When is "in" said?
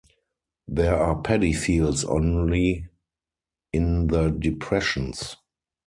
3.71-4.07